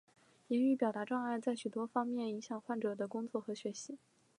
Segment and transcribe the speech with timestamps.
[0.47, 3.99] 言语表达障碍在许多方面影响患者的工作和学习。